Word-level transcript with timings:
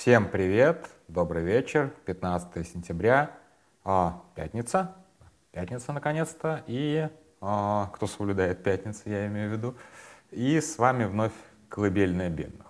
Всем 0.00 0.30
привет, 0.30 0.88
добрый 1.08 1.42
вечер, 1.42 1.92
15 2.06 2.66
сентября, 2.66 3.32
а, 3.84 4.22
пятница, 4.34 4.96
пятница 5.52 5.92
наконец-то, 5.92 6.64
и 6.66 7.10
а, 7.42 7.90
кто 7.92 8.06
соблюдает 8.06 8.62
пятницу, 8.62 9.02
я 9.04 9.26
имею 9.26 9.50
в 9.50 9.52
виду, 9.52 9.74
и 10.30 10.58
с 10.58 10.78
вами 10.78 11.04
вновь 11.04 11.34
колыбельная 11.68 12.30
бедных. 12.30 12.66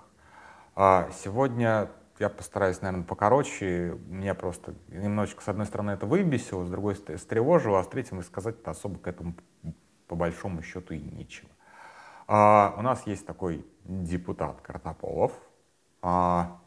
А, 0.75 1.09
сегодня 1.23 1.89
я 2.19 2.31
постараюсь, 2.31 2.81
наверное, 2.81 3.07
покороче, 3.07 3.97
меня 4.09 4.35
просто 4.35 4.75
немножечко, 4.89 5.45
с 5.45 5.49
одной 5.49 5.67
стороны, 5.67 5.93
это 5.93 6.07
выбесило, 6.07 6.65
с 6.65 6.69
другой 6.69 6.97
стороны, 6.97 7.19
встревожило, 7.19 7.79
а 7.79 7.85
с 7.85 7.87
третьим 7.87 8.21
сказать-то 8.25 8.73
особо 8.73 8.99
к 8.99 9.07
этому 9.07 9.37
по 10.09 10.17
большому 10.17 10.63
счету 10.63 10.95
и 10.95 10.99
нечего. 10.99 11.49
А, 12.27 12.75
у 12.77 12.83
нас 12.83 13.07
есть 13.07 13.25
такой 13.25 13.65
депутат 13.85 14.61
Картополов, 14.63 15.31
а, 16.03 16.60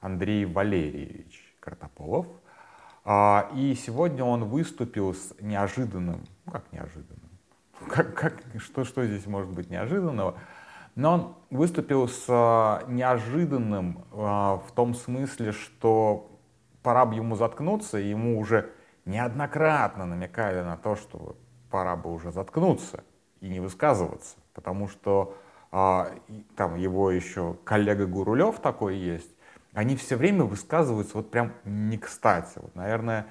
Андрей 0.00 0.44
Валерьевич 0.46 1.54
Картополов. 1.60 2.26
А, 3.04 3.50
и 3.54 3.74
сегодня 3.74 4.24
он 4.24 4.44
выступил 4.44 5.14
с 5.14 5.34
неожиданным, 5.40 6.24
ну 6.44 6.52
как 6.52 6.70
неожиданным, 6.72 7.30
как, 7.88 8.14
как, 8.14 8.42
что, 8.58 8.84
что 8.84 9.04
здесь 9.06 9.26
может 9.26 9.50
быть 9.50 9.70
неожиданного, 9.70 10.38
но 10.96 11.12
он 11.12 11.34
выступил 11.50 12.08
с 12.08 12.26
а, 12.28 12.84
неожиданным 12.88 14.04
а, 14.12 14.56
в 14.58 14.72
том 14.72 14.94
смысле, 14.94 15.52
что 15.52 16.30
пора 16.82 17.06
бы 17.06 17.14
ему 17.14 17.36
заткнуться, 17.36 17.98
и 17.98 18.08
ему 18.08 18.38
уже 18.38 18.70
неоднократно 19.06 20.04
намекали 20.04 20.60
на 20.60 20.76
то, 20.76 20.96
что 20.96 21.36
пора 21.70 21.96
бы 21.96 22.12
уже 22.12 22.32
заткнуться 22.32 23.02
и 23.40 23.48
не 23.48 23.60
высказываться, 23.60 24.36
потому 24.54 24.88
что 24.88 25.36
там 25.70 26.74
его 26.76 27.12
еще 27.12 27.54
коллега 27.62 28.04
Гурулев 28.06 28.58
такой 28.58 28.96
есть, 28.96 29.30
они 29.72 29.96
все 29.96 30.16
время 30.16 30.44
высказываются 30.44 31.16
вот 31.16 31.30
прям 31.30 31.52
не 31.64 31.98
кстати. 31.98 32.58
Вот, 32.58 32.74
наверное, 32.74 33.26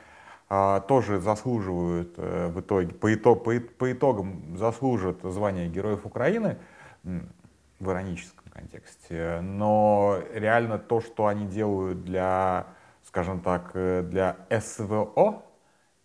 а, 0.47 0.80
тоже 0.81 1.19
заслуживают 1.19 2.13
э, 2.17 2.47
в 2.47 2.59
итоге, 2.61 2.94
по, 2.94 3.13
итог, 3.13 3.44
по, 3.44 3.53
по 3.59 3.91
итогам 3.91 4.58
заслужат 4.58 5.17
звание 5.23 5.67
Героев 5.67 6.05
Украины 6.05 6.58
в 7.03 7.91
ироническом 7.91 8.52
контексте. 8.52 9.41
Но 9.41 10.19
реально 10.33 10.80
то, 10.80 11.02
что 11.02 11.28
они 11.28 11.45
делают 11.45 12.03
для, 12.03 12.67
скажем 13.03 13.41
так, 13.41 13.72
э, 13.73 14.02
для 14.02 14.38
СВО, 14.50 15.44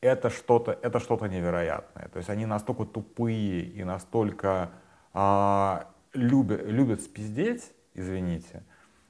это 0.00 0.28
что-то 0.28 0.78
это 0.82 1.00
что-то 1.00 1.26
невероятное. 1.26 2.08
То 2.08 2.18
есть 2.18 2.28
они 2.28 2.44
настолько 2.44 2.84
тупые 2.84 3.62
и 3.62 3.82
настолько 3.84 4.70
а, 5.14 5.88
любят, 6.12 6.66
любят 6.66 7.00
спиздеть, 7.00 7.72
извините, 7.94 8.62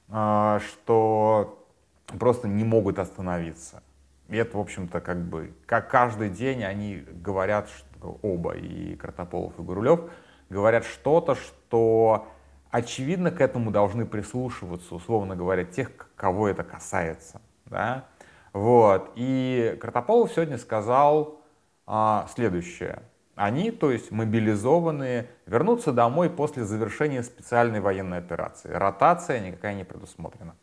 что 0.09 1.65
просто 2.19 2.47
не 2.47 2.63
могут 2.63 2.99
остановиться. 2.99 3.81
И 4.27 4.37
это, 4.37 4.57
в 4.57 4.61
общем-то, 4.61 5.01
как 5.01 5.21
бы, 5.21 5.53
как 5.65 5.89
каждый 5.89 6.29
день 6.29 6.63
они 6.63 7.03
говорят, 7.11 7.69
что 7.69 8.17
оба, 8.21 8.53
и 8.55 8.95
Картополов, 8.95 9.57
и 9.59 9.61
Гурулев, 9.61 10.09
говорят 10.49 10.85
что-то, 10.85 11.35
что 11.35 12.27
очевидно 12.71 13.31
к 13.31 13.39
этому 13.39 13.71
должны 13.71 14.05
прислушиваться, 14.05 14.95
условно 14.95 15.35
говоря, 15.35 15.63
тех, 15.63 15.91
кого 16.15 16.47
это 16.47 16.63
касается. 16.63 17.41
Да? 17.65 18.05
Вот. 18.53 19.11
И 19.15 19.77
Картополов 19.79 20.31
сегодня 20.31 20.57
сказал 20.57 21.41
а, 21.85 22.27
следующее. 22.33 23.03
Они, 23.35 23.69
то 23.69 23.91
есть 23.91 24.11
мобилизованные, 24.11 25.29
вернутся 25.45 25.91
домой 25.91 26.29
после 26.29 26.63
завершения 26.63 27.21
специальной 27.21 27.81
военной 27.81 28.19
операции. 28.19 28.69
Ротация 28.69 29.41
никакая 29.41 29.75
не 29.75 29.83
предусмотрена. 29.83 30.55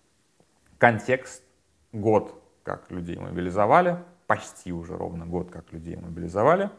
Контекст— 0.79 1.43
год, 1.93 2.43
как 2.63 2.91
людей 2.91 3.19
мобилизовали, 3.19 3.99
почти 4.27 4.73
уже 4.73 4.97
ровно 4.97 5.27
год, 5.27 5.51
как 5.51 5.71
людей 5.73 5.97
мобилизовали. 5.97 6.71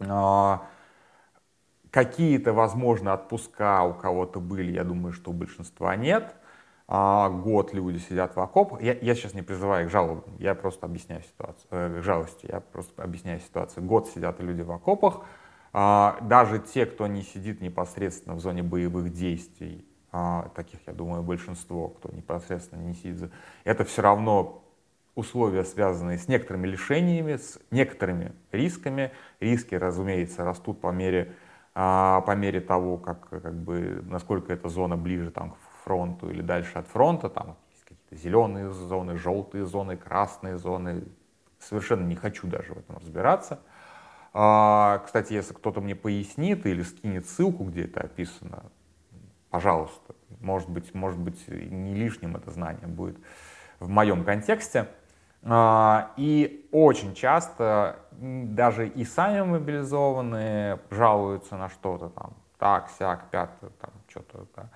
А, 0.00 0.66
какие-то, 1.90 2.54
возможно, 2.54 3.12
отпуска 3.12 3.84
у 3.84 3.92
кого-то 3.92 4.40
были, 4.40 4.72
я 4.72 4.84
думаю, 4.84 5.12
что 5.12 5.32
у 5.32 5.34
большинства 5.34 5.96
нет 5.96 6.34
а, 6.92 7.28
год 7.28 7.72
люди 7.72 7.98
сидят 7.98 8.34
в 8.34 8.40
окопах. 8.40 8.82
Я, 8.82 8.94
я 9.00 9.14
сейчас 9.14 9.32
не 9.32 9.42
призываю 9.42 9.86
их 9.86 9.92
жалобам, 9.92 10.24
я 10.40 10.56
просто 10.56 10.86
объясняю 10.86 11.22
ситуацию, 11.22 11.68
э, 11.70 12.02
жалости, 12.02 12.46
я 12.50 12.58
просто 12.58 13.00
объясняю 13.00 13.38
ситуацию. 13.38 13.84
Год 13.84 14.08
сидят 14.08 14.40
люди 14.40 14.62
в 14.62 14.72
окопах. 14.72 15.20
А, 15.72 16.18
даже 16.20 16.58
те, 16.58 16.86
кто 16.86 17.06
не 17.06 17.22
сидит 17.22 17.60
непосредственно 17.60 18.34
в 18.34 18.40
зоне 18.40 18.64
боевых 18.64 19.12
действий, 19.12 19.86
а, 20.10 20.50
таких, 20.56 20.80
я 20.88 20.92
думаю, 20.92 21.22
большинство, 21.22 21.90
кто 21.90 22.10
непосредственно 22.10 22.82
не 22.82 22.94
сидит, 22.94 23.30
это 23.62 23.84
все 23.84 24.02
равно 24.02 24.64
условия, 25.14 25.62
связанные 25.62 26.18
с 26.18 26.26
некоторыми 26.26 26.66
лишениями, 26.66 27.36
с 27.36 27.60
некоторыми 27.70 28.32
рисками. 28.50 29.12
Риски, 29.38 29.76
разумеется, 29.76 30.44
растут 30.44 30.80
по 30.80 30.90
мере, 30.90 31.36
а, 31.72 32.22
по 32.22 32.34
мере 32.34 32.60
того, 32.60 32.98
как, 32.98 33.28
как 33.28 33.54
бы, 33.54 34.02
насколько 34.08 34.52
эта 34.52 34.68
зона 34.68 34.96
ближе 34.96 35.30
там, 35.30 35.52
к 35.52 35.69
фронту 35.90 36.30
или 36.30 36.40
дальше 36.40 36.78
от 36.78 36.86
фронта, 36.86 37.28
там 37.28 37.56
есть 37.72 37.84
какие-то 37.84 38.14
зеленые 38.14 38.70
зоны, 38.70 39.16
желтые 39.16 39.66
зоны, 39.66 39.96
красные 39.96 40.56
зоны. 40.56 41.02
Совершенно 41.58 42.06
не 42.06 42.14
хочу 42.14 42.46
даже 42.46 42.74
в 42.74 42.78
этом 42.78 42.98
разбираться. 42.98 43.58
А, 44.32 45.02
кстати, 45.04 45.32
если 45.32 45.52
кто-то 45.52 45.80
мне 45.80 45.96
пояснит 45.96 46.64
или 46.64 46.82
скинет 46.82 47.26
ссылку, 47.26 47.64
где 47.64 47.86
это 47.86 48.02
описано, 48.02 48.62
пожалуйста, 49.50 50.14
может 50.38 50.70
быть, 50.70 50.94
может 50.94 51.18
быть, 51.18 51.48
не 51.48 51.94
лишним 51.96 52.36
это 52.36 52.52
знание 52.52 52.86
будет 52.86 53.18
в 53.80 53.88
моем 53.88 54.24
контексте. 54.24 54.86
А, 55.42 56.12
и 56.16 56.68
очень 56.70 57.14
часто 57.14 57.96
даже 58.12 58.86
и 58.86 59.04
сами 59.04 59.40
мобилизованные 59.40 60.78
жалуются 60.90 61.56
на 61.56 61.68
что-то 61.68 62.10
там, 62.10 62.34
так, 62.58 62.90
сяк, 62.96 63.28
пятое, 63.30 63.70
там, 63.80 63.90
что-то, 64.06 64.46
да. 64.54 64.68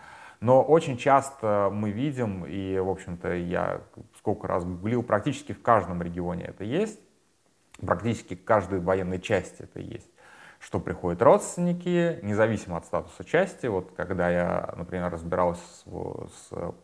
Но 0.44 0.62
очень 0.62 0.98
часто 0.98 1.70
мы 1.72 1.90
видим, 1.90 2.44
и, 2.44 2.78
в 2.78 2.90
общем-то, 2.90 3.32
я 3.32 3.80
сколько 4.18 4.46
раз 4.46 4.62
гуглил, 4.62 5.02
практически 5.02 5.54
в 5.54 5.62
каждом 5.62 6.02
регионе 6.02 6.44
это 6.44 6.64
есть, 6.64 7.00
практически 7.80 8.34
в 8.34 8.44
каждой 8.44 8.80
военной 8.80 9.22
части 9.22 9.62
это 9.62 9.80
есть, 9.80 10.10
что 10.58 10.80
приходят 10.80 11.22
родственники, 11.22 12.18
независимо 12.20 12.76
от 12.76 12.84
статуса 12.84 13.24
части. 13.24 13.68
Вот 13.68 13.92
когда 13.96 14.28
я, 14.28 14.74
например, 14.76 15.10
разбирался 15.10 15.62
с, 15.62 16.50
с 16.50 16.74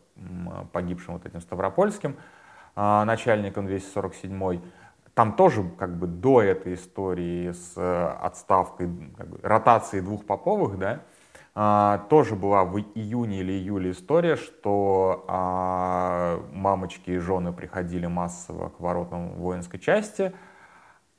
погибшим 0.72 1.12
вот 1.12 1.27
этим 1.27 1.42
Ставропольским 1.42 2.16
а, 2.75 3.04
начальником 3.04 3.66
247 3.66 4.62
там 5.12 5.34
тоже 5.34 5.65
как 5.78 5.98
бы 5.98 6.06
до 6.06 6.41
этой 6.41 6.72
истории 6.72 7.53
с 7.53 7.75
отставкой, 8.22 8.88
как 9.19 9.28
бы, 9.28 9.38
ротацией 9.42 10.03
двух 10.03 10.25
поповых, 10.25 10.78
да, 10.78 11.03
а, 11.55 12.06
тоже 12.09 12.37
была 12.37 12.65
в 12.65 12.78
июне 12.78 13.41
или 13.41 13.53
июле 13.53 13.91
история, 13.91 14.37
что 14.37 15.25
а, 15.28 16.41
мамочки 16.53 17.11
и 17.11 17.19
жены 17.19 17.53
приходили 17.53 18.06
массово 18.06 18.69
к 18.69 18.78
воротам 18.81 19.33
воинской 19.34 19.81
части, 19.81 20.33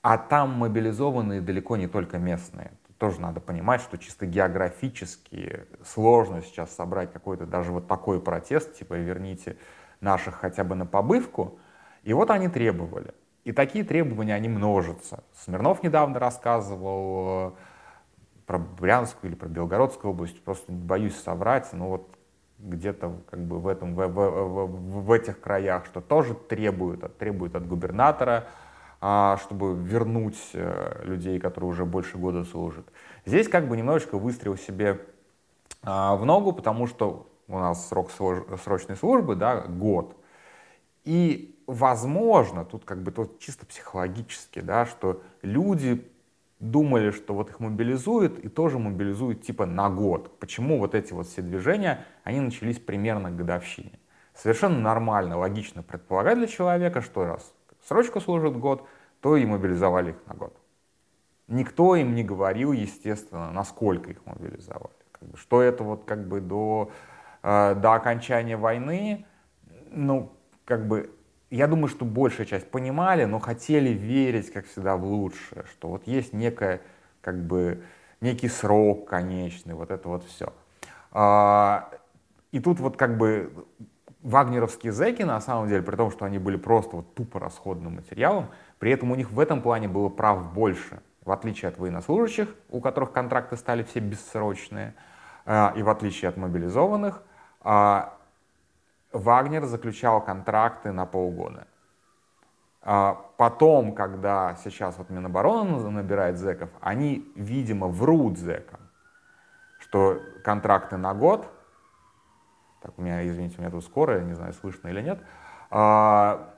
а 0.02 0.18
там 0.18 0.52
мобилизованные 0.52 1.42
далеко 1.42 1.76
не 1.76 1.88
только 1.88 2.18
местные. 2.18 2.72
тоже 2.98 3.20
надо 3.20 3.40
понимать, 3.40 3.82
что 3.82 3.98
чисто 3.98 4.26
географически 4.26 5.66
сложно 5.84 6.42
сейчас 6.42 6.74
собрать 6.76 7.12
какой-то 7.12 7.46
даже 7.46 7.72
вот 7.72 7.88
такой 7.88 8.22
протест, 8.22 8.78
типа 8.78 8.94
верните 8.94 9.58
наших 10.00 10.36
хотя 10.36 10.64
бы 10.64 10.76
на 10.76 10.86
побывку. 10.86 11.60
И 12.04 12.14
вот 12.14 12.32
они 12.32 12.48
требовали. 12.48 13.14
И 13.44 13.52
такие 13.52 13.84
требования, 13.84 14.36
они 14.36 14.50
множатся. 14.50 15.24
Смирнов 15.34 15.84
недавно 15.84 16.20
рассказывал, 16.20 17.58
про 18.52 18.60
Брянскую 18.60 19.32
или 19.32 19.38
про 19.38 19.48
Белгородскую 19.48 20.12
область, 20.12 20.44
просто 20.44 20.74
боюсь 20.74 21.16
соврать, 21.16 21.72
но 21.72 21.88
вот 21.88 22.18
где-то 22.60 23.22
как 23.30 23.40
бы 23.40 23.62
в, 23.62 23.68
этом, 23.70 23.96
в, 23.96 24.06
в, 24.08 24.66
в, 24.66 25.06
в 25.06 25.12
этих 25.14 25.40
краях, 25.40 25.86
что 25.86 26.02
тоже 26.02 26.34
требует, 26.34 27.18
требует 27.18 27.56
от 27.56 27.66
губернатора, 27.66 28.48
а, 29.00 29.38
чтобы 29.38 29.74
вернуть 29.74 30.38
э, 30.52 31.02
людей, 31.06 31.40
которые 31.40 31.70
уже 31.70 31.86
больше 31.86 32.18
года 32.18 32.44
служат. 32.44 32.86
Здесь 33.26 33.48
как 33.48 33.70
бы 33.70 33.78
немножечко 33.78 34.18
выстрел 34.18 34.58
себе 34.58 35.00
а, 35.82 36.18
в 36.18 36.26
ногу, 36.26 36.52
потому 36.52 36.88
что 36.88 37.30
у 37.48 37.58
нас 37.58 37.88
срок 37.88 38.12
срочной 38.12 38.98
службы, 38.98 39.38
да, 39.38 39.62
год. 39.62 40.18
И 41.06 41.58
возможно, 41.68 42.66
тут 42.66 42.84
как 42.84 43.02
бы 43.02 43.12
тут 43.12 43.40
чисто 43.40 43.66
психологически, 43.66 44.60
да, 44.60 44.86
что 44.86 45.22
люди 45.42 46.11
думали, 46.62 47.10
что 47.12 47.34
вот 47.34 47.50
их 47.50 47.60
мобилизуют 47.60 48.40
и 48.40 48.48
тоже 48.48 48.78
мобилизуют 48.80 49.42
типа 49.42 49.66
на 49.66 49.90
год. 49.90 50.40
Почему 50.40 50.78
вот 50.78 50.96
эти 50.96 51.12
вот 51.12 51.28
все 51.28 51.42
движения, 51.42 52.06
они 52.24 52.40
начались 52.40 52.80
примерно 52.80 53.32
к 53.32 53.36
годовщине. 53.36 54.00
Совершенно 54.36 54.80
нормально, 54.80 55.38
логично 55.38 55.84
предполагать 55.84 56.38
для 56.38 56.48
человека, 56.48 57.02
что 57.02 57.26
раз 57.26 57.54
срочка 57.88 58.20
служит 58.20 58.56
год, 58.58 58.88
то 59.22 59.36
и 59.36 59.46
мобилизовали 59.46 60.12
их 60.12 60.18
на 60.28 60.36
год. 60.36 60.56
Никто 61.48 61.96
им 61.96 62.16
не 62.16 62.24
говорил, 62.24 62.72
естественно, 62.72 63.52
насколько 63.52 64.12
их 64.12 64.26
мобилизовали. 64.26 64.94
Как 65.12 65.30
бы, 65.30 65.38
что 65.38 65.62
это 65.62 65.84
вот 65.84 66.06
как 66.06 66.28
бы 66.28 66.40
до, 66.42 66.92
э, 67.44 67.76
до 67.76 67.94
окончания 67.94 68.56
войны, 68.56 69.26
ну, 69.90 70.32
как 70.64 70.88
бы, 70.88 71.12
я 71.52 71.68
думаю, 71.68 71.90
что 71.90 72.06
большая 72.06 72.48
часть 72.48 72.72
понимали, 72.72 73.26
но 73.26 73.40
хотели 73.40 73.90
верить, 73.90 74.52
как 74.52 74.66
всегда, 74.66 74.96
в 74.96 75.04
лучшее, 75.04 75.66
что 75.70 75.90
вот 75.90 76.08
есть 76.08 76.34
некая, 76.34 76.82
как 77.22 77.46
бы, 77.46 77.84
некий 78.22 78.48
срок 78.48 79.08
конечный, 79.10 79.74
вот 79.74 79.92
это 79.92 80.08
вот 80.08 80.24
все. 80.24 80.54
А, 81.12 81.92
и 82.52 82.60
тут 82.60 82.80
вот 82.80 82.96
как 82.96 83.18
бы 83.18 83.52
вагнеровские 84.22 84.94
зэки, 84.94 85.24
на 85.24 85.42
самом 85.42 85.68
деле, 85.68 85.82
при 85.82 85.96
том, 85.96 86.10
что 86.10 86.26
они 86.26 86.38
были 86.38 86.56
просто 86.56 86.96
вот 86.98 87.14
тупо 87.16 87.40
расходным 87.40 87.96
материалом, 87.96 88.48
при 88.80 88.92
этом 88.92 89.12
у 89.12 89.16
них 89.16 89.32
в 89.32 89.40
этом 89.40 89.62
плане 89.62 89.88
было 89.88 90.08
прав 90.10 90.54
больше, 90.54 91.02
в 91.26 91.32
отличие 91.32 91.70
от 91.70 91.78
военнослужащих, 91.78 92.48
у 92.70 92.80
которых 92.80 93.12
контракты 93.12 93.58
стали 93.58 93.84
все 93.84 94.00
бессрочные, 94.00 94.96
а, 95.46 95.74
и 95.76 95.84
в 95.84 95.90
отличие 95.90 96.30
от 96.30 96.38
мобилизованных, 96.38 97.24
а, 97.60 98.18
Вагнер 99.12 99.66
заключал 99.66 100.24
контракты 100.24 100.92
на 100.92 101.06
полгода. 101.06 101.68
А 102.84 103.14
потом, 103.38 103.94
когда 103.94 104.56
сейчас 104.64 104.98
вот 104.98 105.10
Минобороны 105.10 105.78
набирает 105.90 106.38
зэков, 106.38 106.70
они, 106.80 107.32
видимо, 107.36 107.88
врут 107.88 108.40
зэкам, 108.40 108.80
что 109.80 110.20
контракты 110.44 110.98
на 110.98 111.14
год, 111.14 111.48
так, 112.82 112.98
у 112.98 113.02
меня, 113.02 113.28
извините, 113.28 113.58
у 113.60 113.62
меня 113.62 113.70
тут 113.70 113.84
скоро, 113.84 114.20
не 114.22 114.34
знаю, 114.34 114.54
слышно 114.54 114.88
или 114.88 115.02
нет, 115.02 115.20
а, 115.70 116.56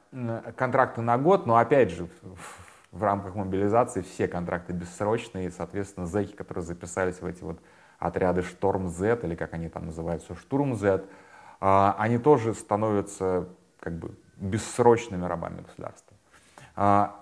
контракты 0.55 1.01
на 1.01 1.17
год, 1.17 1.45
но 1.45 1.57
опять 1.57 1.91
же, 1.91 2.07
в, 2.91 3.03
рамках 3.03 3.35
мобилизации 3.35 4.01
все 4.01 4.29
контракты 4.29 4.71
бессрочные, 4.71 5.47
и, 5.47 5.49
соответственно, 5.49 6.05
зэки, 6.05 6.33
которые 6.33 6.63
записались 6.63 7.19
в 7.19 7.25
эти 7.25 7.43
вот 7.43 7.59
отряды 7.99 8.43
Шторм 8.43 8.87
Z, 8.87 9.19
или 9.23 9.35
как 9.35 9.53
они 9.53 9.67
там 9.67 9.87
называются, 9.87 10.35
Штурм 10.35 10.75
Z, 10.75 11.03
они 11.97 12.17
тоже 12.17 12.53
становятся 12.53 13.47
как 13.79 13.93
бы 13.93 14.17
бессрочными 14.35 15.25
рабами 15.25 15.61
государства. 15.61 16.17
А, 16.75 17.19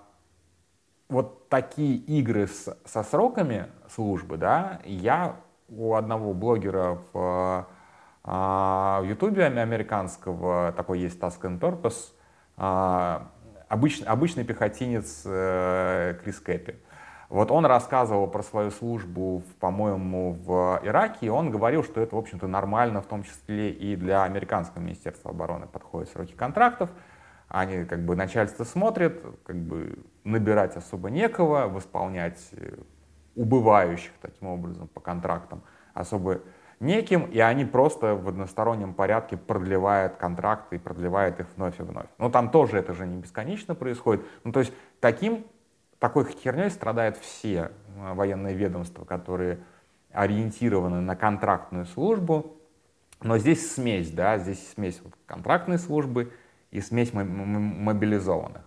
вот 1.08 1.48
такие 1.48 1.96
игры 1.96 2.48
с, 2.48 2.76
со 2.84 3.02
сроками 3.04 3.66
службы, 3.88 4.36
да, 4.36 4.80
я 4.84 5.36
у 5.68 5.94
одного 5.94 6.34
блогера 6.34 6.98
в, 7.12 7.68
а, 8.24 9.02
Ютубе 9.04 9.46
американского, 9.46 10.72
такой 10.72 11.00
есть 11.00 11.20
Task 11.20 11.40
and 11.42 11.60
Purpose, 11.60 12.12
обычный, 13.68 14.06
обычный 14.06 14.44
пехотинец 14.44 15.22
э, 15.24 16.18
Крис 16.22 16.40
Кэппи. 16.40 16.76
Вот 17.32 17.50
он 17.50 17.64
рассказывал 17.64 18.26
про 18.26 18.42
свою 18.42 18.70
службу, 18.70 19.42
по-моему, 19.58 20.34
в 20.34 20.80
Ираке, 20.82 21.16
и 21.22 21.28
он 21.30 21.50
говорил, 21.50 21.82
что 21.82 22.02
это, 22.02 22.14
в 22.14 22.18
общем-то, 22.18 22.46
нормально, 22.46 23.00
в 23.00 23.06
том 23.06 23.22
числе 23.22 23.70
и 23.70 23.96
для 23.96 24.24
американского 24.24 24.82
министерства 24.82 25.30
обороны 25.30 25.66
подходят 25.66 26.10
сроки 26.10 26.34
контрактов. 26.34 26.90
Они, 27.48 27.86
как 27.86 28.04
бы, 28.04 28.16
начальство 28.16 28.64
смотрит, 28.64 29.24
как 29.44 29.56
бы, 29.56 30.04
набирать 30.24 30.76
особо 30.76 31.08
некого, 31.08 31.68
восполнять 31.68 32.38
э, 32.52 32.74
убывающих 33.34 34.12
таким 34.20 34.48
образом 34.48 34.88
по 34.88 35.00
контрактам 35.00 35.62
особо 35.94 36.40
неким, 36.80 37.24
и 37.24 37.38
они 37.38 37.64
просто 37.64 38.14
в 38.14 38.28
одностороннем 38.28 38.92
порядке 38.92 39.38
продлевают 39.38 40.16
контракты 40.16 40.76
и 40.76 40.78
продлевают 40.78 41.40
их 41.40 41.46
вновь 41.56 41.80
и 41.80 41.82
вновь. 41.82 42.08
Но 42.18 42.28
там 42.28 42.50
тоже 42.50 42.76
это 42.76 42.92
же 42.92 43.06
не 43.06 43.16
бесконечно 43.16 43.74
происходит. 43.74 44.22
Ну, 44.44 44.52
то 44.52 44.60
есть 44.60 44.74
таким 45.00 45.46
такой 46.02 46.24
херней 46.24 46.68
страдают 46.68 47.16
все 47.16 47.70
э, 47.96 48.14
военные 48.14 48.56
ведомства, 48.56 49.04
которые 49.04 49.60
ориентированы 50.10 51.00
на 51.00 51.14
контрактную 51.14 51.86
службу. 51.86 52.56
Но 53.22 53.38
здесь 53.38 53.72
смесь, 53.72 54.10
да, 54.10 54.36
здесь 54.36 54.72
смесь 54.72 55.00
контрактной 55.26 55.78
службы 55.78 56.32
и 56.72 56.80
смесь 56.80 57.12
мобилизованных. 57.12 58.62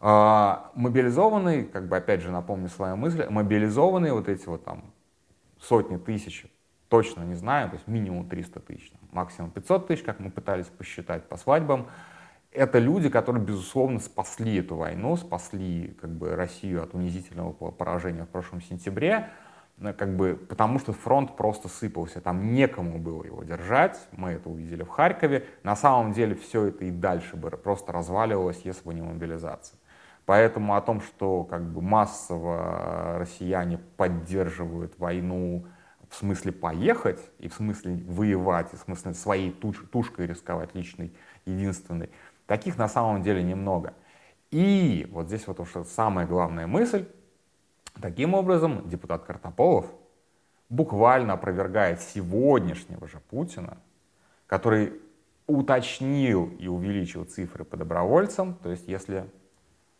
А, 0.00 0.72
мобилизованные, 0.74 1.64
как 1.64 1.86
бы 1.86 1.96
опять 1.96 2.22
же 2.22 2.32
напомню 2.32 2.68
свою 2.68 2.96
мысль, 2.96 3.24
мобилизованные 3.30 4.12
вот 4.12 4.28
эти 4.28 4.46
вот 4.46 4.64
там 4.64 4.92
сотни 5.60 5.96
тысяч, 5.96 6.44
точно 6.88 7.22
не 7.22 7.36
знаю, 7.36 7.70
то 7.70 7.76
есть 7.76 7.86
минимум 7.86 8.28
300 8.28 8.58
тысяч, 8.58 8.92
максимум 9.12 9.52
500 9.52 9.86
тысяч, 9.86 10.02
как 10.02 10.18
мы 10.18 10.28
пытались 10.28 10.66
посчитать 10.66 11.28
по 11.28 11.36
свадьбам, 11.36 11.86
это 12.54 12.78
люди, 12.78 13.08
которые, 13.08 13.44
безусловно, 13.44 13.98
спасли 13.98 14.56
эту 14.56 14.76
войну, 14.76 15.16
спасли 15.16 15.96
как 16.00 16.10
бы, 16.10 16.36
Россию 16.36 16.82
от 16.82 16.94
унизительного 16.94 17.52
поражения 17.52 18.24
в 18.24 18.28
прошлом 18.28 18.62
сентябре, 18.62 19.30
э, 19.78 19.92
как 19.92 20.16
бы, 20.16 20.36
потому 20.36 20.78
что 20.78 20.92
фронт 20.92 21.36
просто 21.36 21.68
сыпался, 21.68 22.20
там 22.20 22.54
некому 22.54 22.98
было 22.98 23.24
его 23.24 23.42
держать, 23.42 23.98
мы 24.12 24.30
это 24.30 24.48
увидели 24.48 24.84
в 24.84 24.88
Харькове. 24.88 25.46
На 25.64 25.74
самом 25.74 26.12
деле 26.12 26.36
все 26.36 26.66
это 26.66 26.84
и 26.84 26.90
дальше 26.90 27.36
бы 27.36 27.50
просто 27.50 27.92
разваливалось, 27.92 28.60
если 28.64 28.84
бы 28.84 28.94
не 28.94 29.02
мобилизация. 29.02 29.78
Поэтому 30.24 30.76
о 30.76 30.80
том, 30.80 31.00
что 31.00 31.44
как 31.44 31.62
бы, 31.70 31.82
массово 31.82 33.18
россияне 33.18 33.78
поддерживают 33.96 34.98
войну 34.98 35.66
в 36.08 36.14
смысле 36.14 36.52
поехать, 36.52 37.20
и 37.40 37.48
в 37.48 37.54
смысле 37.54 37.96
воевать, 38.06 38.72
и 38.72 38.76
в 38.76 38.80
смысле 38.80 39.14
своей 39.14 39.50
туш, 39.50 39.84
тушкой 39.90 40.28
рисковать 40.28 40.74
личной, 40.74 41.12
единственной, 41.44 42.10
Таких 42.46 42.76
на 42.76 42.88
самом 42.88 43.22
деле 43.22 43.42
немного. 43.42 43.94
И 44.50 45.06
вот 45.10 45.26
здесь 45.26 45.46
вот 45.46 45.60
уж 45.60 45.72
самая 45.86 46.26
главная 46.26 46.66
мысль. 46.66 47.08
Таким 48.00 48.34
образом, 48.34 48.88
депутат 48.88 49.24
Картополов 49.24 49.86
буквально 50.68 51.34
опровергает 51.34 52.00
сегодняшнего 52.00 53.06
же 53.08 53.20
Путина, 53.30 53.78
который 54.46 55.00
уточнил 55.46 56.50
и 56.58 56.68
увеличил 56.68 57.24
цифры 57.24 57.64
по 57.64 57.76
добровольцам. 57.76 58.54
То 58.62 58.70
есть 58.70 58.88
если 58.88 59.30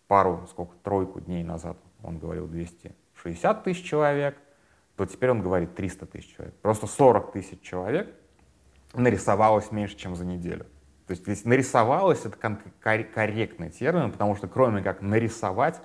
пару, 0.09 0.47
сколько, 0.51 0.75
тройку 0.83 1.21
дней 1.21 1.45
назад 1.45 1.77
он 2.03 2.19
говорил 2.19 2.47
260 2.47 3.65
тысяч 3.65 3.85
человек, 3.85 4.37
то 4.97 5.07
теперь 5.07 5.31
он 5.31 5.43
говорит 5.43 5.75
300 5.75 6.07
тысяч 6.07 6.35
человек. 6.35 6.55
Просто 6.57 6.87
40 6.87 7.33
тысяч 7.33 7.61
человек 7.61 8.15
нарисовалось 8.93 9.73
меньше, 9.73 9.97
чем 9.97 10.15
за 10.15 10.25
неделю. 10.25 10.67
То 11.07 11.11
есть 11.11 11.23
здесь 11.25 11.45
нарисовалось, 11.45 12.25
это 12.25 12.37
корректный 13.13 13.71
термин, 13.71 14.11
потому 14.11 14.37
что 14.37 14.49
кроме 14.49 14.83
как 14.83 15.03
нарисовать, 15.03 15.81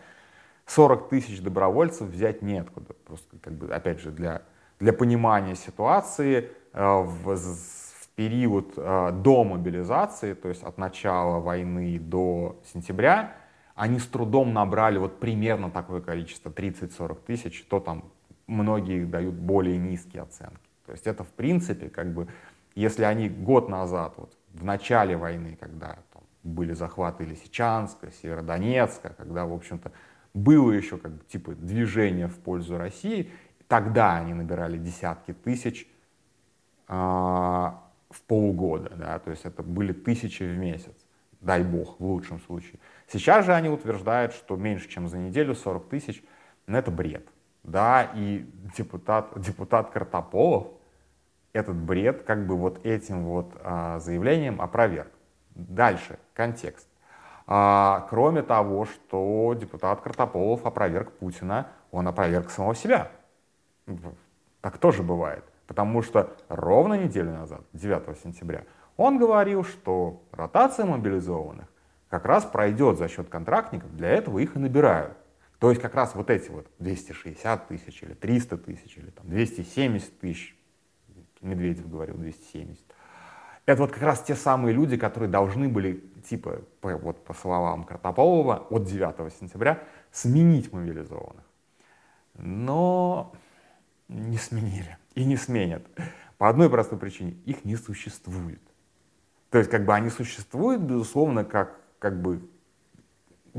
40 0.65 1.09
тысяч 1.09 1.41
добровольцев 1.41 2.07
взять 2.07 2.41
неоткуда. 2.41 2.93
Просто, 3.05 3.37
как 3.41 3.53
бы, 3.53 3.73
опять 3.73 3.99
же, 3.99 4.11
для, 4.11 4.43
для 4.79 4.93
понимания 4.93 5.55
ситуации 5.55 6.51
э, 6.73 6.83
в, 6.83 7.35
в 7.35 8.07
период 8.15 8.73
э, 8.77 9.11
до 9.11 9.43
мобилизации, 9.43 10.33
то 10.33 10.47
есть 10.47 10.63
от 10.63 10.77
начала 10.77 11.39
войны 11.39 11.99
до 11.99 12.61
сентября, 12.71 13.33
они 13.75 13.97
с 13.97 14.05
трудом 14.05 14.53
набрали 14.53 14.99
вот 14.99 15.19
примерно 15.19 15.71
такое 15.71 16.01
количество, 16.01 16.49
30-40 16.49 17.17
тысяч, 17.25 17.63
то 17.63 17.79
там 17.79 18.11
многие 18.45 19.05
дают 19.05 19.35
более 19.35 19.77
низкие 19.77 20.23
оценки. 20.23 20.59
То 20.85 20.91
есть 20.91 21.07
это 21.07 21.23
в 21.23 21.29
принципе 21.29 21.89
как 21.89 22.13
бы, 22.13 22.27
если 22.75 23.03
они 23.03 23.29
год 23.29 23.69
назад 23.69 24.13
вот, 24.17 24.35
в 24.53 24.63
начале 24.63 25.15
войны, 25.17 25.57
когда 25.59 25.97
там, 26.13 26.23
были 26.43 26.73
захваты 26.73 27.25
Лисичанска, 27.25 28.11
Северодонецка, 28.11 29.13
когда, 29.17 29.45
в 29.45 29.53
общем-то, 29.53 29.91
было 30.33 30.71
еще 30.71 30.97
как 30.97 31.11
бы, 31.13 31.23
типа 31.25 31.53
движение 31.53 32.27
в 32.27 32.37
пользу 32.39 32.77
России, 32.77 33.31
тогда 33.67 34.17
они 34.17 34.33
набирали 34.33 34.77
десятки 34.77 35.33
тысяч 35.33 35.87
э, 36.87 36.93
в 36.93 38.21
полгода, 38.27 38.95
да, 38.95 39.19
то 39.19 39.31
есть 39.31 39.45
это 39.45 39.63
были 39.63 39.93
тысячи 39.93 40.43
в 40.43 40.57
месяц, 40.57 40.95
дай 41.41 41.63
бог, 41.63 41.99
в 41.99 42.05
лучшем 42.05 42.39
случае. 42.41 42.79
Сейчас 43.07 43.45
же 43.45 43.53
они 43.53 43.69
утверждают, 43.69 44.33
что 44.33 44.55
меньше, 44.55 44.87
чем 44.89 45.07
за 45.07 45.17
неделю 45.17 45.55
40 45.55 45.89
тысяч, 45.89 46.23
ну 46.67 46.77
это 46.77 46.91
бред, 46.91 47.27
да, 47.63 48.11
и 48.15 48.45
депутат, 48.77 49.39
депутат 49.39 49.91
Картополов, 49.91 50.67
этот 51.53 51.75
бред 51.75 52.23
как 52.23 52.45
бы 52.45 52.55
вот 52.55 52.85
этим 52.85 53.25
вот 53.25 53.53
а, 53.63 53.99
заявлением 53.99 54.61
опроверг. 54.61 55.11
Дальше, 55.55 56.19
контекст. 56.33 56.87
А, 57.47 58.05
кроме 58.09 58.43
того, 58.43 58.85
что 58.85 59.55
депутат 59.59 60.01
Картополов 60.01 60.65
опроверг 60.65 61.11
Путина, 61.13 61.67
он 61.91 62.07
опроверг 62.07 62.49
самого 62.51 62.75
себя. 62.75 63.11
Так 64.61 64.77
тоже 64.77 65.03
бывает. 65.03 65.43
Потому 65.65 66.01
что 66.01 66.35
ровно 66.47 66.95
неделю 66.95 67.31
назад, 67.31 67.61
9 67.73 68.17
сентября, 68.19 68.63
он 68.97 69.17
говорил, 69.17 69.63
что 69.63 70.23
ротация 70.31 70.85
мобилизованных 70.85 71.67
как 72.09 72.25
раз 72.25 72.43
пройдет 72.45 72.97
за 72.97 73.07
счет 73.07 73.29
контрактников, 73.29 73.95
для 73.95 74.09
этого 74.09 74.39
их 74.39 74.55
и 74.55 74.59
набирают. 74.59 75.17
То 75.59 75.69
есть 75.69 75.81
как 75.81 75.93
раз 75.93 76.15
вот 76.15 76.29
эти 76.29 76.49
вот 76.49 76.67
260 76.79 77.67
тысяч 77.67 78.03
или 78.03 78.13
300 78.13 78.57
тысяч 78.57 78.97
или 78.97 79.09
там 79.09 79.29
270 79.29 80.19
тысяч 80.19 80.58
Медведев 81.41 81.89
говорил 81.89 82.15
270. 82.15 82.83
Это 83.65 83.81
вот 83.81 83.91
как 83.91 84.01
раз 84.01 84.23
те 84.23 84.35
самые 84.35 84.73
люди, 84.73 84.97
которые 84.97 85.29
должны 85.29 85.69
были, 85.69 86.03
типа, 86.27 86.61
по, 86.81 86.95
вот 86.97 87.23
по 87.23 87.33
словам 87.33 87.83
Картополова, 87.83 88.67
от 88.69 88.85
9 88.85 89.33
сентября 89.33 89.83
сменить 90.11 90.73
мобилизованных. 90.73 91.45
Но 92.33 93.33
не 94.07 94.37
сменили 94.37 94.97
и 95.13 95.23
не 95.23 95.37
сменят. 95.37 95.83
По 96.37 96.49
одной 96.49 96.69
простой 96.69 96.97
причине. 96.97 97.31
Их 97.45 97.65
не 97.65 97.75
существует. 97.75 98.61
То 99.51 99.57
есть 99.57 99.69
как 99.69 99.85
бы 99.85 99.93
они 99.93 100.09
существуют, 100.09 100.81
безусловно, 100.81 101.43
как, 101.43 101.79
как 101.99 102.21
бы 102.21 102.41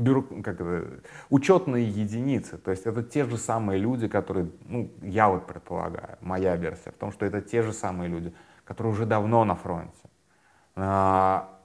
бюро, 0.01 0.23
как 0.43 0.59
это, 0.59 1.01
учетные 1.29 1.87
единицы. 1.87 2.57
То 2.57 2.71
есть 2.71 2.85
это 2.85 3.03
те 3.03 3.25
же 3.25 3.37
самые 3.37 3.79
люди, 3.79 4.07
которые, 4.07 4.49
ну, 4.65 4.91
я 5.01 5.29
вот 5.29 5.47
предполагаю, 5.47 6.17
моя 6.21 6.55
версия 6.55 6.91
в 6.91 6.95
том, 6.95 7.11
что 7.11 7.25
это 7.25 7.41
те 7.41 7.61
же 7.61 7.73
самые 7.73 8.09
люди, 8.09 8.33
которые 8.65 8.93
уже 8.93 9.05
давно 9.05 9.45
на 9.45 9.55
фронте, 9.55 10.09
а, 10.75 11.59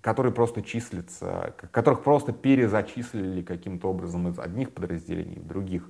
которые 0.00 0.32
просто 0.32 0.62
числятся, 0.62 1.54
которых 1.70 2.02
просто 2.02 2.32
перезачислили 2.32 3.42
каким-то 3.42 3.88
образом 3.88 4.28
из 4.28 4.38
одних 4.38 4.72
подразделений 4.72 5.40
в 5.40 5.46
других. 5.46 5.88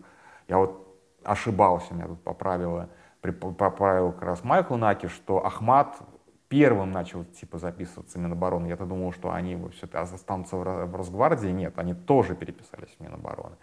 Я 0.49 0.59
вот 0.59 0.87
ошибался, 1.25 1.95
меня 1.95 2.07
тут 2.07 2.23
поправила, 2.23 2.89
поправил 3.21 4.13
как 4.13 4.23
раз 4.23 4.45
Майкл 4.45 4.77
Наки, 4.77 5.09
что 5.09 5.45
Ахмат 5.45 5.99
первым 6.49 6.93
начал 6.93 7.25
типа 7.25 7.59
записываться 7.59 8.19
Минобороны. 8.19 8.67
Я-то 8.67 8.87
думал, 8.87 9.13
что 9.13 9.33
они 9.33 9.59
все 9.71 9.87
останутся 9.87 10.57
в 10.57 10.97
Росгвардии. 10.97 11.49
Нет, 11.49 11.79
они 11.79 11.95
тоже 11.95 12.35
переписались 12.35 12.95
в 12.99 13.01
Минобороны. 13.01 13.57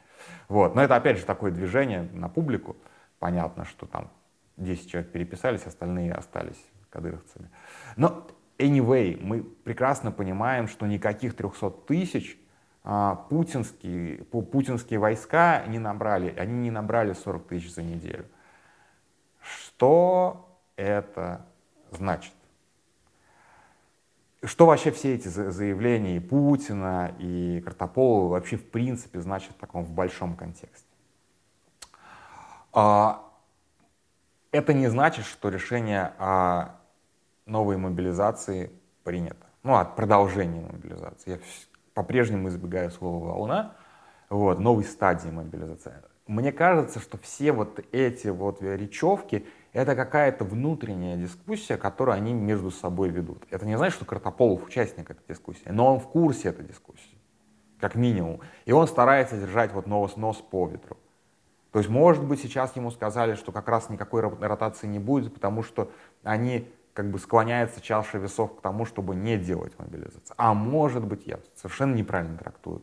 Вот. 0.47 0.75
Но 0.75 0.83
это 0.83 0.95
опять 0.95 1.17
же 1.17 1.25
такое 1.25 1.51
движение 1.51 2.03
на 2.13 2.29
публику. 2.29 2.75
Понятно, 3.19 3.65
что 3.65 3.85
там 3.85 4.11
10 4.57 4.89
человек 4.89 5.11
переписались, 5.11 5.65
остальные 5.65 6.13
остались 6.13 6.63
кадыровцами. 6.89 7.49
Но 7.97 8.27
anyway, 8.57 9.17
мы 9.21 9.43
прекрасно 9.43 10.11
понимаем, 10.11 10.67
что 10.67 10.85
никаких 10.85 11.35
300 11.35 11.69
тысяч 11.87 12.37
а, 12.83 13.15
путинские, 13.15 14.23
путинские 14.25 14.99
войска 14.99 15.65
не 15.65 15.79
набрали, 15.79 16.33
они 16.37 16.53
не 16.53 16.71
набрали 16.71 17.13
40 17.13 17.47
тысяч 17.47 17.73
за 17.73 17.81
неделю. 17.81 18.25
Что 19.41 20.59
это 20.75 21.45
значит? 21.91 22.33
Что 24.45 24.67
вообще 24.67 24.91
все 24.91 25.15
эти 25.15 25.27
заявления 25.27 26.17
и 26.17 26.19
Путина, 26.19 27.15
и 27.17 27.61
Картополова 27.61 28.29
вообще 28.29 28.57
в 28.57 28.69
принципе 28.69 29.19
значат 29.19 29.51
в 29.51 29.55
таком 29.55 29.83
в 29.83 29.91
большом 29.91 30.35
контексте? 30.35 30.87
А, 32.71 33.23
это 34.51 34.73
не 34.73 34.87
значит, 34.87 35.25
что 35.25 35.49
решение 35.49 36.13
о 36.19 36.75
новой 37.47 37.77
мобилизации 37.77 38.71
принято. 39.03 39.47
Ну, 39.63 39.75
от 39.75 39.95
продолжения 39.95 40.61
мобилизации. 40.61 41.31
Я 41.31 41.39
по-прежнему 41.95 42.49
избегаю 42.49 42.91
слова 42.91 43.25
«волна». 43.25 43.73
Вот, 44.29 44.59
новой 44.59 44.83
стадии 44.83 45.29
мобилизации. 45.29 45.93
Мне 46.27 46.51
кажется, 46.51 46.99
что 46.99 47.17
все 47.17 47.51
вот 47.51 47.79
эти 47.91 48.27
вот 48.27 48.61
речевки— 48.61 49.47
это 49.75 49.93
какая-то 49.93 50.45
внутренняя 50.45 51.17
дискуссия, 51.17 51.75
которую 51.75 52.15
они 52.15 52.33
между 52.33 52.71
собой 52.71 53.09
ведут. 53.09 53.43
Это 53.51 53.65
не 53.65 53.77
значит, 53.77 53.97
что 53.97 54.05
Картополов 54.05 54.65
участник 54.65 55.11
этой 55.11 55.23
дискуссии, 55.27 55.67
но 55.67 55.93
он 55.93 55.99
в 55.99 56.07
курсе 56.07 56.47
этой 56.47 56.63
дискуссии, 56.65 57.17
как 57.77 57.95
минимум. 57.95 58.39
И 58.63 58.71
он 58.71 58.87
старается 58.87 59.37
держать 59.37 59.73
вот 59.73 59.85
нос, 59.85 60.15
нос 60.15 60.37
по 60.37 60.65
ветру. 60.67 60.97
То 61.73 61.79
есть, 61.79 61.89
может 61.91 62.23
быть, 62.23 62.39
сейчас 62.39 62.73
ему 62.77 62.89
сказали, 62.89 63.35
что 63.35 63.51
как 63.51 63.67
раз 63.67 63.89
никакой 63.89 64.21
ротации 64.21 64.87
не 64.87 64.99
будет, 64.99 65.33
потому 65.33 65.61
что 65.61 65.91
они 66.23 66.71
как 66.93 67.11
бы 67.11 67.19
склоняется 67.19 67.81
чаша 67.81 68.17
весов 68.17 68.55
к 68.55 68.61
тому, 68.61 68.85
чтобы 68.85 69.13
не 69.13 69.37
делать 69.37 69.77
мобилизацию. 69.77 70.35
А 70.37 70.53
может 70.53 71.03
быть, 71.03 71.27
я 71.27 71.39
совершенно 71.53 71.93
неправильно 71.95 72.37
трактую. 72.37 72.81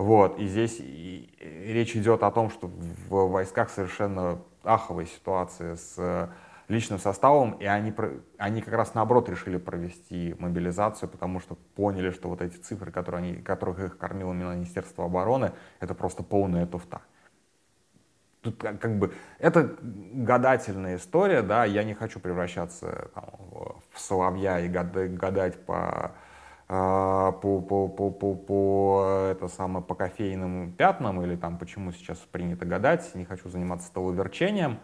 Вот, 0.00 0.38
и 0.38 0.46
здесь 0.46 0.80
речь 0.80 1.94
идет 1.94 2.22
о 2.22 2.30
том, 2.30 2.48
что 2.48 2.68
в 2.68 3.28
войсках 3.28 3.68
совершенно 3.68 4.40
аховая 4.62 5.04
ситуация 5.04 5.76
с 5.76 6.30
личным 6.68 6.98
составом, 6.98 7.50
и 7.60 7.66
они, 7.66 7.92
они 8.38 8.62
как 8.62 8.72
раз 8.72 8.94
наоборот 8.94 9.28
решили 9.28 9.58
провести 9.58 10.34
мобилизацию, 10.38 11.06
потому 11.06 11.38
что 11.38 11.54
поняли, 11.74 12.12
что 12.12 12.30
вот 12.30 12.40
эти 12.40 12.56
цифры, 12.56 12.90
которые 12.90 13.18
они, 13.18 13.42
которых 13.42 13.78
их 13.78 13.98
кормило 13.98 14.32
Министерство 14.32 15.04
обороны, 15.04 15.52
это 15.80 15.92
просто 15.92 16.22
полная 16.22 16.64
туфта. 16.64 17.02
Тут 18.40 18.56
как, 18.56 18.98
бы 18.98 19.12
это 19.38 19.76
гадательная 19.82 20.96
история, 20.96 21.42
да, 21.42 21.66
я 21.66 21.84
не 21.84 21.92
хочу 21.92 22.20
превращаться 22.20 23.10
там, 23.14 23.34
в 23.92 24.00
соловья 24.00 24.60
и 24.60 24.68
гадать 24.68 25.62
по, 25.66 26.12
по, 26.70 27.32
по, 27.32 27.88
по, 27.88 28.10
по, 28.10 28.34
по, 28.36 29.28
это 29.32 29.48
самое, 29.48 29.84
по 29.84 29.96
кофейным 29.96 30.72
пятнам 30.72 31.20
или 31.20 31.34
там 31.34 31.58
почему 31.58 31.90
сейчас 31.90 32.18
принято 32.18 32.64
гадать, 32.64 33.12
не 33.16 33.24
хочу 33.24 33.48
заниматься 33.48 33.88
столоверчением 33.88 34.78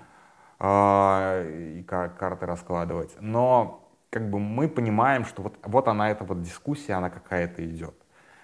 э, 0.58 1.76
и 1.78 1.84
карты 1.84 2.44
раскладывать, 2.44 3.14
но 3.20 3.88
как 4.10 4.28
бы 4.30 4.40
мы 4.40 4.68
понимаем, 4.68 5.24
что 5.24 5.42
вот, 5.42 5.58
вот 5.62 5.86
она, 5.86 6.10
эта 6.10 6.24
вот 6.24 6.42
дискуссия, 6.42 6.94
она 6.94 7.08
какая-то 7.08 7.64
идет. 7.64 7.94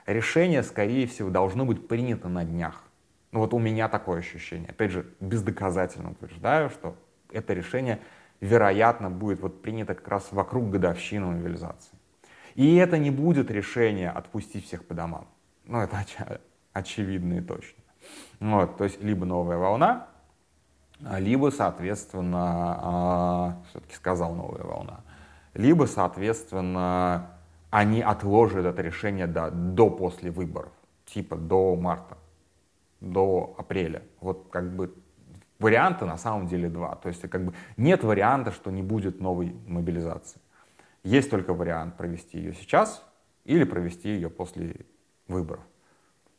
Решение, 0.07 0.63
скорее 0.63 1.09
всего, 1.09 1.29
должно 1.29 1.65
быть 1.65 1.89
принято 1.89 2.29
на 2.29 2.45
днях. 2.45 2.85
Ну 3.33 3.41
вот 3.41 3.55
у 3.55 3.59
меня 3.59 3.89
такое 3.89 4.21
ощущение. 4.21 4.69
Опять 4.69 4.93
же, 4.93 5.07
бездоказательно 5.19 6.13
утверждаю, 6.13 6.71
что 6.71 6.95
это 7.33 7.55
решение, 7.55 7.99
вероятно, 8.41 9.11
будет 9.11 9.41
вот 9.41 9.63
принято 9.63 9.95
как 9.97 10.07
раз 10.07 10.29
вокруг 10.31 10.71
годовщины 10.71 11.27
мобилизации. 11.27 11.99
И 12.55 12.77
это 12.77 12.99
не 12.99 13.11
будет 13.11 13.51
решение 13.51 14.11
отпустить 14.11 14.67
всех 14.67 14.87
по 14.87 14.95
домам. 14.95 15.27
Ну, 15.65 15.81
это 15.81 15.97
оч- 15.97 16.41
очевидно 16.73 17.35
и 17.35 17.41
точно. 17.41 17.83
Вот, 18.41 18.77
то 18.77 18.85
есть 18.85 19.03
либо 19.03 19.25
новая 19.25 19.59
волна, 19.59 20.09
либо, 21.01 21.51
соответственно, 21.51 23.63
э, 23.65 23.69
все-таки 23.71 23.95
сказал 23.95 24.35
новая 24.35 24.65
волна, 24.65 25.01
либо, 25.55 25.85
соответственно, 25.85 27.31
они 27.71 28.03
отложат 28.03 28.67
это 28.67 28.83
решение 28.83 29.27
до, 29.27 29.51
до 29.51 29.91
после 29.91 30.31
выборов, 30.31 30.73
типа 31.07 31.37
до 31.37 31.77
марта 31.77 32.19
до 33.03 33.55
апреля. 33.59 34.03
Вот 34.21 34.47
как 34.51 34.75
бы 34.75 34.95
варианты 35.59 36.07
на 36.07 36.17
самом 36.17 36.47
деле 36.47 36.69
два. 36.69 36.95
То 36.97 37.09
есть 37.09 37.29
как 37.29 37.45
бы 37.45 37.53
нет 37.77 38.05
варианта, 38.05 38.53
что 38.53 38.71
не 38.71 38.83
будет 38.83 39.21
новой 39.21 39.55
мобилизации. 39.67 40.41
Есть 41.05 41.31
только 41.31 41.53
вариант 41.55 41.97
провести 41.97 42.39
ее 42.39 42.55
сейчас 42.55 43.05
или 43.45 43.65
провести 43.65 44.09
ее 44.09 44.31
после 44.31 44.87
выборов. 45.27 45.65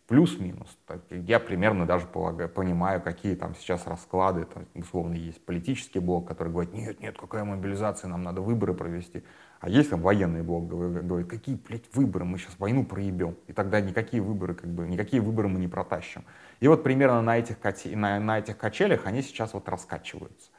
Плюс-минус. 0.08 0.77
Я 1.10 1.39
примерно 1.39 1.86
даже 1.86 2.08
полагаю, 2.08 2.50
понимаю, 2.50 3.01
какие 3.01 3.36
там 3.36 3.55
сейчас 3.55 3.88
расклады. 3.88 4.46
Там, 4.46 4.65
условно, 4.75 5.13
есть 5.13 5.43
политический 5.46 6.00
блок, 6.00 6.27
который 6.27 6.51
говорит, 6.51 6.74
нет, 6.74 7.00
нет, 7.00 7.17
какая 7.17 7.46
мобилизация, 7.46 8.10
нам 8.10 8.22
надо 8.22 8.41
выборы 8.41 8.74
провести. 8.74 9.24
А 9.62 9.70
есть 9.70 9.89
там 9.89 10.01
военный 10.01 10.43
блок, 10.43 10.67
говорит, 10.67 11.29
какие, 11.29 11.55
блядь, 11.55 11.86
выборы, 11.93 12.25
мы 12.25 12.38
сейчас 12.38 12.60
войну 12.60 12.86
проебем. 12.86 13.38
И 13.48 13.53
тогда 13.53 13.79
никакие 13.79 14.22
выборы, 14.22 14.55
как 14.55 14.70
бы, 14.70 14.86
никакие 14.86 15.22
выборы 15.22 15.48
мы 15.48 15.58
не 15.58 15.70
протащим. 15.70 16.25
И 16.60 16.67
вот 16.67 16.84
примерно 16.84 17.22
на 17.22 17.38
этих, 17.39 17.55
на, 17.96 18.20
на 18.20 18.39
этих 18.39 18.58
качелях 18.58 19.05
они 19.05 19.22
сейчас 19.22 19.53
вот 19.53 19.70
раскачиваются. 19.70 20.51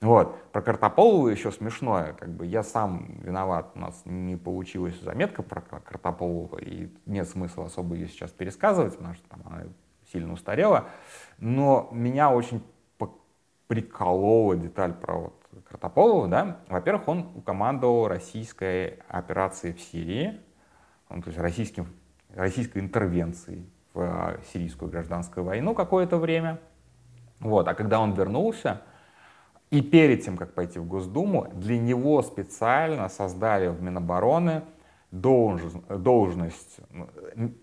Вот. 0.00 0.50
Про 0.52 0.62
Картополову 0.62 1.28
еще 1.28 1.52
смешное, 1.52 2.14
как 2.14 2.30
бы 2.30 2.46
я 2.46 2.62
сам 2.62 3.20
виноват, 3.22 3.72
у 3.74 3.78
нас 3.78 4.02
не 4.06 4.36
получилась 4.36 4.98
заметка 5.00 5.42
про 5.42 5.60
Картополову, 5.60 6.56
и 6.56 6.88
нет 7.04 7.28
смысла 7.28 7.66
особо 7.66 7.94
ее 7.94 8.08
сейчас 8.08 8.30
пересказывать, 8.30 8.96
потому 8.96 9.14
что 9.14 9.28
там 9.28 9.42
она 9.44 9.64
сильно 10.10 10.32
устарела, 10.32 10.86
но 11.38 11.88
меня 11.92 12.30
очень 12.30 12.62
приколола 13.68 14.56
деталь 14.56 14.92
про 14.94 15.14
вот 15.16 15.46
Картополова, 15.68 16.26
да, 16.26 16.60
во-первых, 16.68 17.06
он 17.06 17.42
командовал 17.42 18.08
российской 18.08 18.98
операцией 19.06 19.74
в 19.74 19.80
Сирии, 19.80 20.40
он, 21.08 21.22
то 21.22 21.28
есть 21.28 21.38
российским, 21.38 21.86
российской 22.34 22.78
интервенцией 22.78 23.70
в 23.94 24.00
а, 24.00 24.40
сирийскую 24.52 24.90
гражданскую 24.90 25.44
войну 25.44 25.74
какое-то 25.74 26.16
время. 26.16 26.58
Вот. 27.40 27.68
А 27.68 27.74
когда 27.74 28.00
он 28.00 28.12
вернулся, 28.12 28.82
и 29.70 29.82
перед 29.82 30.24
тем, 30.24 30.36
как 30.36 30.54
пойти 30.54 30.78
в 30.78 30.86
Госдуму, 30.86 31.46
для 31.54 31.78
него 31.78 32.22
специально 32.22 33.08
создали 33.08 33.68
в 33.68 33.80
Минобороны 33.82 34.62
должность, 35.12 35.76
должность 35.88 36.80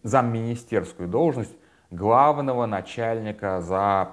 замминистерскую 0.04 1.10
должность 1.10 1.54
главного 1.92 2.66
начальника 2.66 3.62
за 3.62 4.12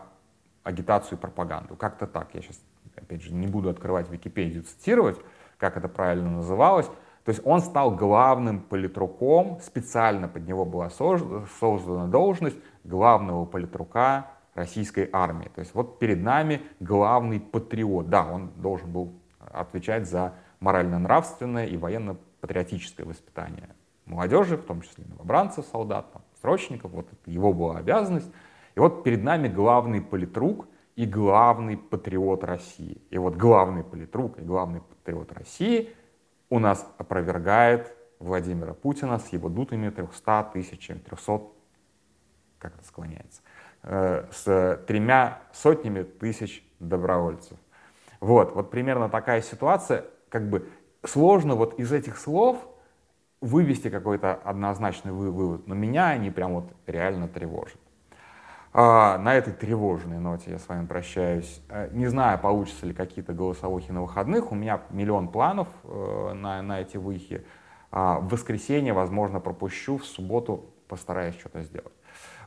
агитацию 0.65 1.19
и 1.19 1.21
пропаганду. 1.21 1.77
Как-то 1.77 2.07
так. 2.07 2.29
Я 2.35 2.43
сейчас, 2.43 2.61
опять 2.97 3.23
же, 3.23 3.33
не 3.33 3.47
буду 3.47 3.69
открывать 3.69 4.11
Википедию, 4.11 4.65
цитировать, 4.65 5.19
как 5.59 5.77
это 5.77 5.89
правильно 5.89 6.31
называлось. 6.31 6.87
То 7.25 7.31
есть 7.31 7.41
он 7.45 7.61
стал 7.61 7.93
главным 7.93 8.61
политруком, 8.61 9.59
специально 9.63 10.29
под 10.29 10.47
него 10.47 10.65
была 10.65 10.91
создана 10.91 12.07
должность 12.07 12.59
главного 12.83 13.47
политрука 13.47 14.27
российской 14.55 15.09
армии. 15.13 15.51
То 15.55 15.61
есть 15.61 15.75
вот 15.75 15.99
перед 15.99 16.23
нами 16.23 16.63
главный 16.81 17.41
патриот. 17.41 18.09
Да, 18.09 18.27
он 18.27 18.51
должен 18.57 18.93
был 18.93 19.15
отвечать 19.39 20.09
за 20.09 20.35
морально-нравственное 20.61 21.67
и 21.67 21.77
военно-патриотическое 21.77 23.07
воспитание 23.07 23.69
молодежи, 24.07 24.57
в 24.57 24.65
том 24.65 24.83
числе 24.83 25.05
новобранцев, 25.07 25.67
солдат, 25.67 26.13
там, 26.13 26.23
срочников. 26.41 26.93
Вот 26.93 27.07
это 27.11 27.31
его 27.31 27.53
была 27.53 27.79
обязанность. 27.79 28.31
И 28.75 28.81
вот 28.81 29.05
перед 29.05 29.23
нами 29.23 29.49
главный 29.49 30.01
политрук 30.01 30.69
и 30.97 31.07
главный 31.07 31.77
патриот 31.77 32.45
России. 32.45 33.01
И 33.11 33.19
вот 33.19 33.37
главный 33.37 33.83
политрук 33.83 34.39
и 34.39 34.43
главный 34.43 34.81
патриот 34.81 35.33
России— 35.33 35.91
у 36.55 36.61
нас 36.61 36.89
опровергает 36.99 37.93
Владимира 38.21 38.75
Путина 38.75 39.19
с 39.19 39.29
его 39.33 39.49
дутыми 39.49 39.91
300 39.91 40.51
тысячами, 40.53 40.99
300, 40.99 41.43
как 42.59 42.77
это 42.77 42.85
склоняется, 42.87 43.43
с 43.87 44.81
тремя 44.87 45.41
сотнями 45.53 46.05
тысяч 46.05 46.67
добровольцев. 46.81 47.59
Вот, 48.21 48.55
вот 48.55 48.71
примерно 48.71 49.11
такая 49.11 49.43
ситуация, 49.43 50.05
как 50.31 50.49
бы 50.49 50.69
сложно 51.05 51.55
вот 51.55 51.79
из 51.79 51.93
этих 51.93 52.17
слов 52.19 52.57
вывести 53.41 53.91
какой-то 53.91 54.35
однозначный 54.35 55.13
вывод, 55.13 55.67
но 55.67 55.75
меня 55.75 56.09
они 56.09 56.31
прям 56.31 56.55
вот 56.55 56.73
реально 56.87 57.29
тревожат. 57.29 57.79
А, 58.77 59.19
на 59.19 59.35
этой 59.35 59.53
тревожной 59.53 60.19
ноте 60.19 60.51
я 60.51 60.59
с 60.59 60.67
вами 60.67 60.87
прощаюсь. 60.87 61.61
Э, 61.69 61.89
не 61.93 62.09
знаю, 62.09 62.41
получится 62.41 62.87
ли 62.87 62.93
какие-то 62.93 63.33
голосовухи 63.33 63.93
на 63.93 64.03
выходных. 64.03 64.51
У 64.51 64.57
меня 64.57 64.83
миллион 64.91 65.29
планов 65.29 65.69
э, 65.85 66.33
на, 66.35 66.61
на 66.61 66.81
эти 66.81 66.97
выхи. 66.97 67.47
А, 67.93 68.19
в 68.19 68.31
воскресенье, 68.31 68.93
возможно, 68.93 69.39
пропущу, 69.39 69.99
в 69.99 70.05
субботу 70.05 70.75
постараюсь 70.89 71.39
что-то 71.39 71.63
сделать. 71.63 71.93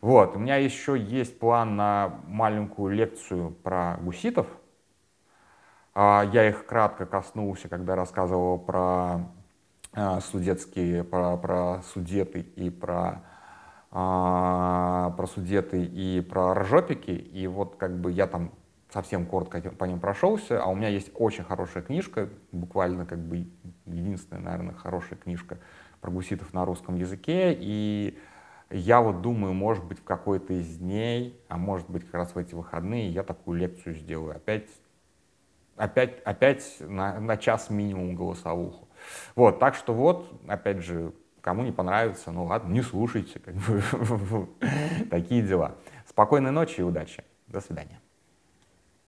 Вот, 0.02 0.36
у 0.36 0.40
меня 0.40 0.58
еще 0.58 0.98
есть 0.98 1.40
план 1.40 1.76
на 1.76 2.20
маленькую 2.28 2.96
лекцию 2.96 3.52
про 3.52 3.98
гуситов. 4.02 4.48
А, 5.94 6.24
я 6.32 6.48
их 6.48 6.66
кратко 6.66 7.06
коснулся, 7.06 7.70
когда 7.70 7.96
рассказывал 7.96 8.60
про 8.60 9.32
э, 9.94 10.20
судетские, 10.22 11.04
про, 11.04 11.36
про 11.38 11.82
судеты 11.94 12.42
и 12.42 12.70
про 12.70 13.24
а, 13.90 15.12
про 15.12 15.26
судеты 15.28 15.84
и 15.84 16.22
про 16.22 16.54
ржопики, 16.54 17.12
и 17.12 17.48
вот 17.48 17.78
как 17.78 18.00
бы 18.00 18.12
я 18.12 18.28
там 18.28 18.52
совсем 18.94 19.26
коротко 19.26 19.62
по 19.62 19.86
ним 19.86 20.00
прошелся, 20.00 20.62
а 20.62 20.68
у 20.68 20.76
меня 20.76 20.90
есть 20.90 21.10
очень 21.16 21.44
хорошая 21.44 21.84
книжка, 21.84 22.30
буквально 22.52 23.06
как 23.06 23.20
бы 23.20 23.48
единственная, 23.86 24.44
наверное, 24.44 24.76
хорошая 24.76 25.18
книжка 25.18 25.58
про 26.02 26.12
гуситов 26.12 26.54
на 26.54 26.66
русском 26.66 26.96
языке, 26.96 27.58
и 27.58 28.20
я 28.70 29.02
вот 29.02 29.22
думаю, 29.22 29.54
может 29.54 29.84
быть, 29.84 30.00
в 30.00 30.04
какой-то 30.04 30.54
из 30.54 30.78
дней, 30.78 31.40
а 31.48 31.58
может 31.58 31.90
быть, 31.90 32.06
как 32.06 32.16
раз 32.16 32.36
в 32.36 32.38
эти 32.38 32.54
выходные 32.54 33.10
я 33.10 33.24
такую 33.24 33.60
лекцию 33.60 33.96
сделаю. 33.96 34.36
Опять, 34.36 34.70
опять, 35.76 36.20
опять 36.24 36.78
на, 36.80 37.20
на 37.20 37.38
час 37.38 37.70
минимум 37.70 38.16
голосовуху. 38.16 38.88
Вот, 39.36 39.60
так 39.60 39.76
что 39.76 39.94
вот, 39.94 40.42
опять 40.48 40.80
же, 40.80 41.14
Кому 41.48 41.64
не 41.64 41.72
понравится, 41.72 42.30
ну 42.34 42.44
ладно, 42.44 42.74
не 42.74 42.82
слушайте. 42.82 43.40
Как 43.40 43.56
бы, 43.56 43.82
такие 45.10 45.42
дела. 45.42 45.76
Спокойной 46.06 46.52
ночи 46.52 46.82
и 46.82 46.84
удачи. 46.84 47.24
До 47.48 47.62
свидания. 47.62 48.02